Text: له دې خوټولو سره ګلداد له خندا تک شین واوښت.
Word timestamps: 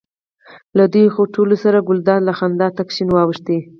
له 0.77 0.85
دې 0.93 1.03
خوټولو 1.13 1.55
سره 1.63 1.85
ګلداد 1.87 2.21
له 2.27 2.33
خندا 2.39 2.67
تک 2.77 2.87
شین 2.95 3.09
واوښت. 3.11 3.45